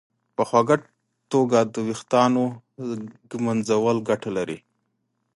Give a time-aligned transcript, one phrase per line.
[0.35, 0.77] په خوږه
[1.31, 2.45] توګه د ویښتانو
[3.31, 4.57] ږمنځول ګټه لري.